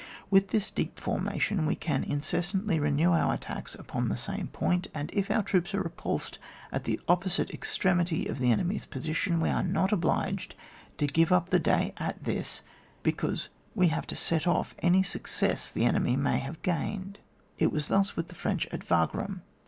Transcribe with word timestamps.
With 0.31 0.49
this 0.49 0.71
deep 0.71 0.99
formation 0.99 1.67
we 1.67 1.75
can 1.75 2.03
incessantly 2.03 2.79
renew 2.79 3.11
our 3.11 3.35
attacks 3.35 3.75
upon 3.75 4.09
the 4.09 4.17
same 4.17 4.47
point, 4.47 4.87
and 4.95 5.11
if 5.13 5.29
our 5.29 5.43
troops 5.43 5.75
are 5.75 5.83
repulsed 5.83 6.39
at 6.71 6.85
the 6.85 6.99
opposite 7.07 7.51
extremity 7.51 8.25
of 8.25 8.39
the 8.39 8.49
en^ny's 8.49 8.87
position, 8.87 9.39
we 9.39 9.49
are 9.49 9.61
not 9.61 9.91
obliged 9.91 10.55
to 10.97 11.05
give 11.05 11.31
up 11.31 11.51
the 11.51 11.59
day 11.59 11.93
at 11.97 12.23
this, 12.23 12.61
be 13.03 13.11
cause 13.11 13.49
we 13.75 13.89
have 13.89 14.11
a 14.11 14.15
set 14.15 14.47
off 14.47 14.75
to 14.75 14.83
any 14.85 15.03
success 15.03 15.69
the 15.69 15.85
enemy 15.85 16.15
may 16.17 16.39
have 16.39 16.63
gained. 16.63 17.19
It 17.59 17.71
was 17.71 17.87
thus 17.87 18.15
with 18.15 18.27
the 18.29 18.33
French 18.33 18.65
at 18.71 18.81
Wagram. 18.89 19.43